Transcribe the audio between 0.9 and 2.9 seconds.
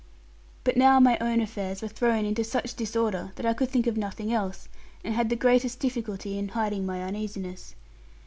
my own affairs were thrown into such